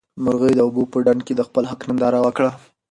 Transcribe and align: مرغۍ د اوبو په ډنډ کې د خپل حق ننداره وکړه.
مرغۍ 0.23 0.53
د 0.55 0.59
اوبو 0.65 0.83
په 0.91 0.97
ډنډ 1.05 1.21
کې 1.27 1.33
د 1.35 1.41
خپل 1.47 1.63
حق 1.71 1.81
ننداره 1.89 2.19
وکړه. 2.25 2.51